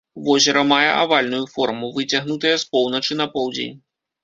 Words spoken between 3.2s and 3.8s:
на поўдзень.